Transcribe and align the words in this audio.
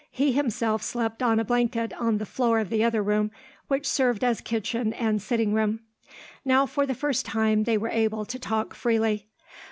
He 0.09 0.31
himself 0.31 0.81
slept 0.81 1.21
on 1.21 1.39
a 1.39 1.45
blanket 1.45 1.93
on 1.93 2.17
the 2.17 2.25
floor 2.25 2.57
of 2.57 2.71
the 2.71 2.83
other 2.83 3.03
room, 3.03 3.29
which 3.67 3.85
served 3.87 4.23
as 4.23 4.41
kitchen 4.41 4.93
and 4.93 5.21
sitting 5.21 5.53
room. 5.53 5.81
Now, 6.43 6.65
for 6.65 6.87
the 6.87 6.95
first 6.95 7.23
time, 7.23 7.65
they 7.65 7.77
were 7.77 7.87
able 7.87 8.25
to 8.25 8.39
talk 8.39 8.73
freely. 8.73 9.27